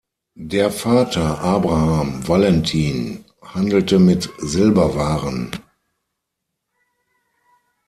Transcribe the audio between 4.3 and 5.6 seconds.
Silberwaren.